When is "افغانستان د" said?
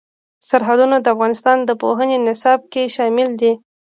1.15-1.71